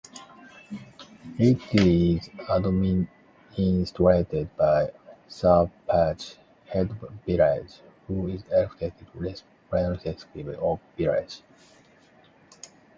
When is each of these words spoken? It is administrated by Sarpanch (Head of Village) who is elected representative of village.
It 1.37 1.59
is 1.75 2.29
administrated 2.49 4.49
by 4.57 4.93
Sarpanch 5.29 6.37
(Head 6.65 6.89
of 6.89 7.11
Village) 7.27 7.81
who 8.07 8.27
is 8.29 8.41
elected 8.51 8.95
representative 9.13 10.57
of 10.59 10.79
village. 10.97 11.43